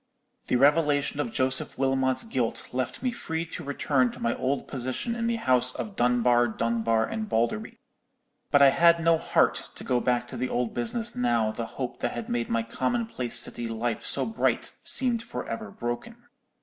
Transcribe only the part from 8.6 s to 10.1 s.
I had no heart to go